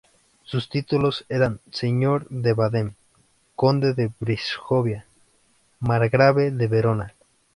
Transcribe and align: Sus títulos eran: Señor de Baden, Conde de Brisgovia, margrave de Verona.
Sus 0.41 0.67
títulos 0.67 1.25
eran: 1.29 1.59
Señor 1.71 2.25
de 2.31 2.53
Baden, 2.53 2.95
Conde 3.55 3.93
de 3.93 4.11
Brisgovia, 4.19 5.05
margrave 5.79 6.49
de 6.49 6.65
Verona. 6.67 7.13